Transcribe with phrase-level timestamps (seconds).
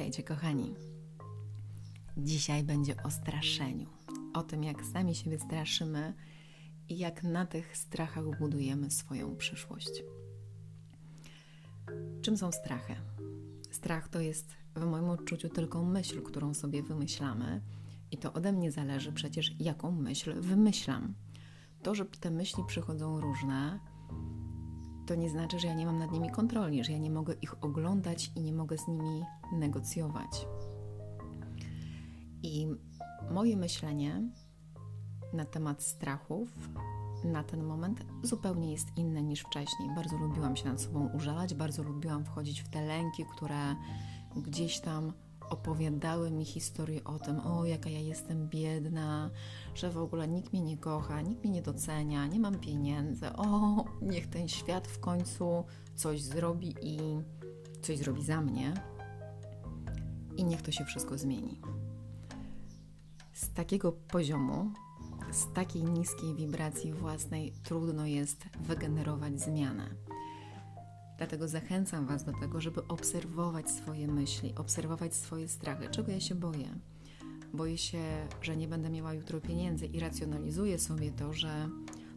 [0.00, 0.74] Witajcie, kochani.
[2.16, 3.86] Dzisiaj będzie o straszeniu.
[4.34, 6.14] O tym, jak sami siebie straszymy
[6.88, 10.02] i jak na tych strachach budujemy swoją przyszłość.
[12.22, 12.94] Czym są strachy?
[13.70, 17.60] Strach to jest w moim odczuciu tylko myśl, którą sobie wymyślamy,
[18.10, 21.14] i to ode mnie zależy przecież, jaką myśl wymyślam.
[21.82, 23.80] To, że te myśli przychodzą różne,
[25.10, 27.64] to nie znaczy, że ja nie mam nad nimi kontroli, że ja nie mogę ich
[27.64, 30.46] oglądać i nie mogę z nimi negocjować.
[32.42, 32.66] I
[33.30, 34.22] moje myślenie
[35.32, 36.48] na temat strachów
[37.24, 39.90] na ten moment zupełnie jest inne niż wcześniej.
[39.96, 43.76] Bardzo lubiłam się nad sobą użalać, bardzo lubiłam wchodzić w te lęki, które
[44.36, 45.12] gdzieś tam
[45.50, 49.30] opowiadały mi historię o tym, o jaka ja jestem biedna,
[49.74, 53.84] że w ogóle nikt mnie nie kocha, nikt mnie nie docenia, nie mam pieniędzy, o
[54.02, 56.98] niech ten świat w końcu coś zrobi i
[57.82, 58.74] coś zrobi za mnie.
[60.36, 61.60] I niech to się wszystko zmieni.
[63.32, 64.72] Z takiego poziomu,
[65.32, 70.09] z takiej niskiej wibracji własnej trudno jest wygenerować zmianę
[71.20, 75.88] Dlatego zachęcam Was do tego, żeby obserwować swoje myśli, obserwować swoje strachy.
[75.90, 76.68] Czego ja się boję?
[77.54, 78.02] Boję się,
[78.42, 81.68] że nie będę miała jutro pieniędzy i racjonalizuję sobie to, że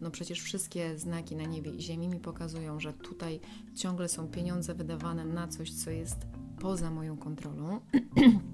[0.00, 3.40] no przecież wszystkie znaki na niebie i ziemi mi pokazują, że tutaj
[3.74, 6.26] ciągle są pieniądze wydawane na coś, co jest
[6.58, 7.80] poza moją kontrolą.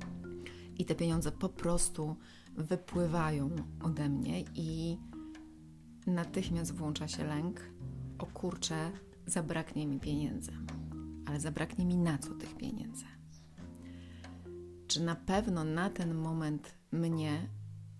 [0.79, 2.17] I te pieniądze po prostu
[2.57, 3.51] wypływają
[3.83, 4.99] ode mnie i
[6.07, 7.61] natychmiast włącza się lęk.
[8.19, 8.93] O kurczę,
[9.27, 10.53] zabraknie mi pieniędzy.
[11.27, 13.05] Ale zabraknie mi na co tych pieniędzy?
[14.87, 17.49] Czy na pewno na ten moment mnie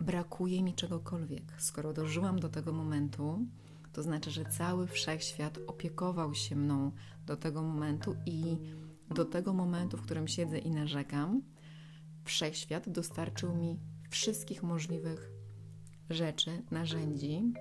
[0.01, 1.53] brakuje mi czegokolwiek?
[1.59, 3.47] Skoro dożyłam do tego momentu,
[3.93, 6.93] to znaczy, że cały wszechświat opiekował się mną
[7.27, 8.57] do tego momentu i
[9.15, 11.43] do tego momentu, w którym siedzę i narzekam,
[12.25, 13.79] wszechświat dostarczył mi
[14.11, 15.31] wszystkich możliwych
[16.11, 17.53] rzeczy, narzędzi,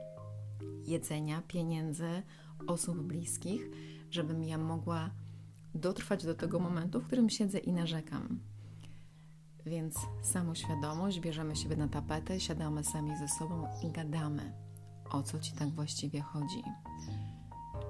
[0.86, 2.24] jedzenia, pieniędzy,
[2.68, 3.70] osób bliskich,
[4.12, 5.10] żebym ja mogła
[5.76, 8.40] dotrwać do tego momentu, w którym siedzę i narzekam.
[9.66, 14.54] Więc samoświadomość, bierzemy siebie na tapetę, siadamy sami ze sobą i gadamy.
[15.10, 16.64] O co ci tak właściwie chodzi?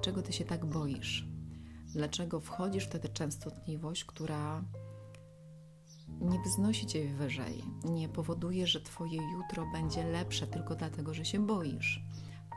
[0.01, 1.27] Czego ty się tak boisz?
[1.93, 4.63] Dlaczego wchodzisz w tę częstotliwość, która
[6.21, 11.45] nie wznosi cię wyżej, nie powoduje, że twoje jutro będzie lepsze tylko dlatego, że się
[11.45, 12.03] boisz?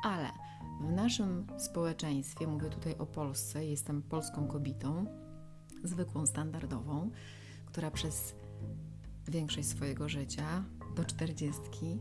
[0.05, 0.29] Ale
[0.81, 5.07] w naszym społeczeństwie, mówię tutaj o Polsce, jestem polską kobietą,
[5.85, 7.11] zwykłą, standardową,
[7.67, 8.35] która przez
[9.29, 10.65] większość swojego życia
[10.97, 11.99] do czterdziestki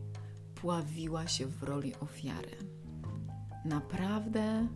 [0.54, 2.56] pławiła się w roli ofiary.
[3.64, 4.68] Naprawdę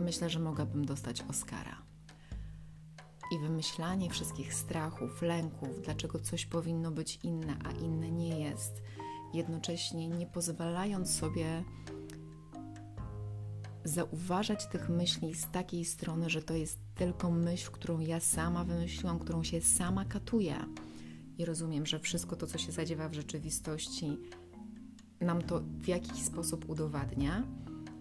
[0.00, 1.82] myślę, że mogłabym dostać Oscara.
[3.32, 8.82] I wymyślanie wszystkich strachów, lęków, dlaczego coś powinno być inne, a inne nie jest,
[9.34, 11.64] jednocześnie nie pozwalając sobie
[13.84, 19.18] zauważać tych myśli z takiej strony, że to jest tylko myśl, którą ja sama wymyśliłam,
[19.18, 20.56] którą się sama katuję.
[21.38, 24.18] I rozumiem, że wszystko to, co się zadziewa w rzeczywistości,
[25.20, 27.42] nam to w jakiś sposób udowadnia,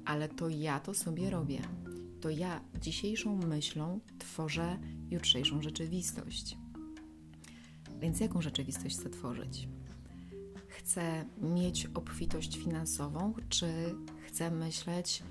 [0.05, 1.61] ale to ja to sobie robię.
[2.21, 6.57] To ja dzisiejszą myślą tworzę jutrzejszą rzeczywistość.
[7.99, 9.67] Więc jaką rzeczywistość chcę tworzyć?
[10.67, 13.95] Chcę mieć obfitość finansową, czy
[14.27, 15.23] chcę myśleć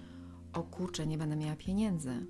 [0.53, 2.27] o kurczę, nie będę miała pieniędzy.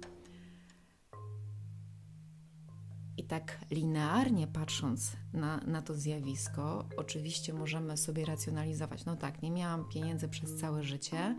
[3.16, 9.04] I tak linearnie patrząc na, na to zjawisko, oczywiście możemy sobie racjonalizować.
[9.04, 11.36] No tak, nie miałam pieniędzy przez całe życie,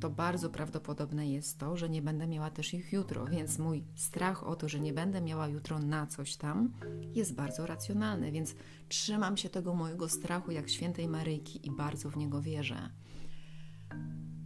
[0.00, 4.44] to bardzo prawdopodobne jest to, że nie będę miała też ich jutro, więc mój strach
[4.46, 6.72] o to, że nie będę miała jutro na coś tam,
[7.14, 8.54] jest bardzo racjonalny, więc
[8.88, 12.90] trzymam się tego mojego strachu jak świętej Maryjki i bardzo w niego wierzę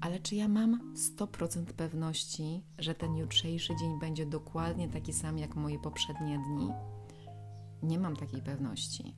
[0.05, 5.57] ale czy ja mam 100% pewności, że ten jutrzejszy dzień będzie dokładnie taki sam jak
[5.57, 6.69] moje poprzednie dni?
[7.83, 9.15] Nie mam takiej pewności.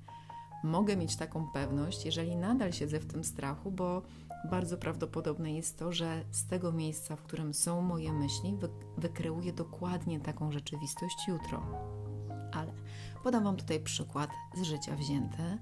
[0.65, 4.03] Mogę mieć taką pewność, jeżeli nadal siedzę w tym strachu, bo
[4.51, 8.69] bardzo prawdopodobne jest to, że z tego miejsca, w którym są moje myśli, wy
[8.99, 11.63] wykreuję dokładnie taką rzeczywistość jutro.
[12.53, 12.73] Ale
[13.23, 15.59] podam Wam tutaj przykład z życia wzięty.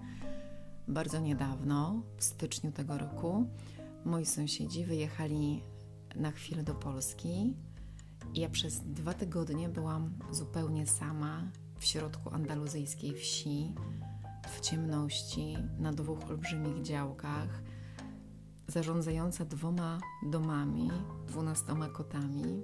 [0.88, 3.46] Bardzo niedawno, w styczniu tego roku,
[4.04, 5.62] moi sąsiedzi wyjechali
[6.16, 7.54] na chwilę do Polski
[8.34, 13.74] i ja przez dwa tygodnie byłam zupełnie sama w środku andaluzyjskiej wsi,
[14.48, 17.62] w ciemności, na dwóch olbrzymich działkach,
[18.68, 20.90] zarządzająca dwoma domami,
[21.26, 22.62] dwunastoma kotami.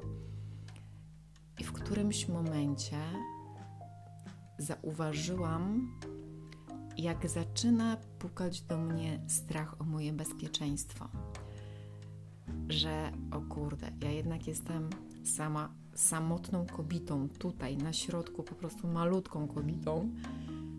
[1.61, 2.99] I w którymś momencie
[4.59, 5.93] zauważyłam,
[7.03, 11.09] jak zaczyna pukać do mnie strach o moje bezpieczeństwo.
[12.69, 14.91] Że o kurde, ja jednak jestem
[15.25, 20.11] sama samotną kobietą tutaj na środku, po prostu malutką kobietą,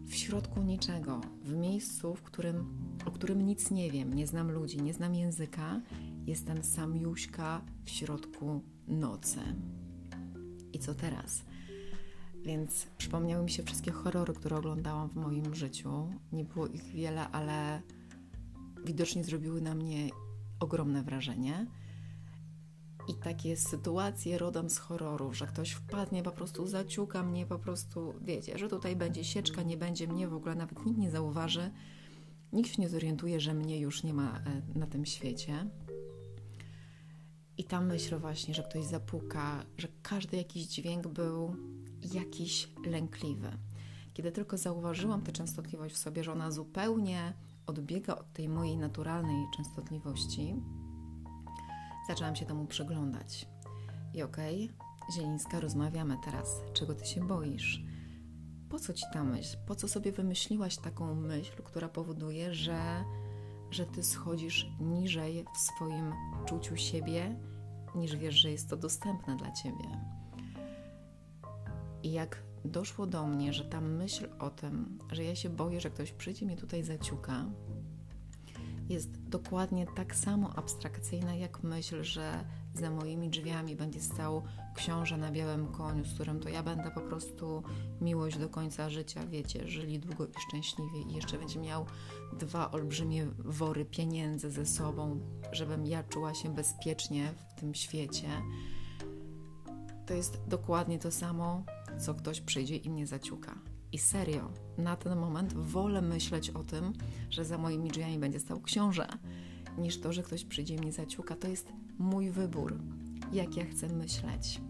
[0.06, 2.66] w środku niczego, w miejscu, w którym,
[3.06, 5.82] o którym nic nie wiem, nie znam ludzi, nie znam języka,
[6.26, 9.40] jestem samiuśka w środku nocy.
[10.74, 11.44] I co teraz?
[12.46, 16.10] Więc przypomniały mi się wszystkie horrory, które oglądałam w moim życiu.
[16.32, 17.82] Nie było ich wiele, ale
[18.86, 20.10] widocznie zrobiły na mnie
[20.60, 21.68] ogromne wrażenie.
[23.08, 28.14] I takie sytuacje rodem z horrorów, że ktoś wpadnie, po prostu zaciuka mnie, po prostu
[28.22, 31.72] wiecie, że tutaj będzie sieczka, nie będzie mnie w ogóle, nawet nikt nie zauważy,
[32.54, 35.70] nikt się nie zorientuje, że mnie już nie ma e, na tym świecie.
[37.62, 41.56] I ta myśl właśnie, że ktoś zapuka, że każdy jakiś dźwięk był
[42.14, 43.52] jakiś lękliwy.
[44.14, 47.34] Kiedy tylko zauważyłam tę częstotliwość w sobie, że ona zupełnie
[47.68, 50.56] odbiega od tej mojej naturalnej częstotliwości,
[52.08, 53.48] zaczęłam się temu przyglądać.
[54.14, 56.62] I okej, okay, Zielińska, rozmawiamy teraz.
[56.74, 57.84] Czego ty się boisz?
[58.70, 59.58] Po co ci ta myśl?
[59.68, 63.04] Po co sobie wymyśliłaś taką myśl, która powoduje, że,
[63.72, 66.14] że ty schodzisz niżej w swoim
[66.46, 67.36] czuciu siebie,
[67.96, 69.86] niż wiesz, że jest to dostępne dla ciebie?
[72.04, 75.90] I jak doszło do mnie, że ta myśl o tym, że ja się boję, że
[75.90, 77.46] ktoś przyjdzie mnie tutaj zaciuka,
[78.90, 84.44] jest dokładnie tak samo abstrakcyjna jak myśl, że za moimi drzwiami będzie stał
[84.76, 87.64] książę na białym koniu, z którym to ja będę po prostu
[88.02, 91.86] miłość do końca życia, wiecie, żyli długo i szczęśliwie i jeszcze będzie miał
[92.40, 95.20] dwa olbrzymie wory pieniędzy ze sobą,
[95.52, 98.28] żebym ja czuła się bezpiecznie w tym świecie.
[100.06, 101.64] To jest dokładnie to samo,
[102.00, 103.56] co ktoś przyjdzie i mnie zaciuka.
[103.92, 106.94] I serio, na ten moment wolę myśleć o tym,
[107.30, 109.08] że za moimi drzwiami będzie stał książę,
[109.78, 111.36] niż to, że ktoś przyjdzie mnie zaciuka.
[111.36, 112.80] To jest mój wybór,
[113.34, 114.62] jak ja chcę myśleć.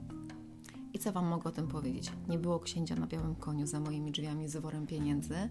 [0.94, 2.12] I co Wam mogę o tym powiedzieć?
[2.27, 5.50] Nie było księcia na białym koniu za moimi drzwiami z worem pieniędzy,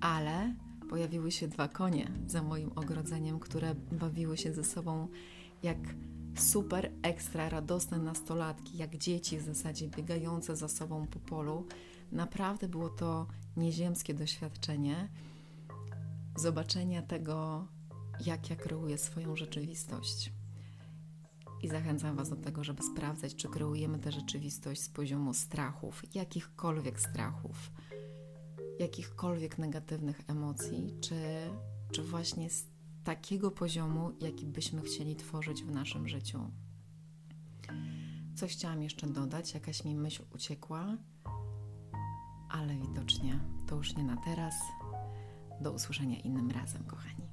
[0.00, 0.54] ale
[0.90, 5.08] pojawiły się dwa konie za moim ogrodzeniem, które bawiły się ze sobą
[5.62, 5.78] jak
[6.36, 11.66] super ekstra radosne nastolatki, jak dzieci w zasadzie biegające za sobą po polu.
[12.12, 13.26] Naprawdę było to
[13.56, 15.08] nieziemskie doświadczenie
[16.36, 17.66] zobaczenia tego,
[18.26, 20.32] jak ja kreuję swoją rzeczywistość.
[21.62, 27.00] I zachęcam Was do tego, żeby sprawdzać, czy kreujemy tę rzeczywistość z poziomu strachów, jakichkolwiek
[27.00, 27.70] strachów,
[28.78, 31.14] jakichkolwiek negatywnych emocji, czy,
[31.92, 32.66] czy właśnie z
[33.04, 36.50] takiego poziomu, jaki byśmy chcieli tworzyć w naszym życiu.
[38.34, 40.96] Coś chciałam jeszcze dodać, jakaś mi myśl uciekła,
[42.48, 44.54] ale widocznie to już nie na teraz.
[45.60, 47.23] Do usłyszenia innym razem, kochani.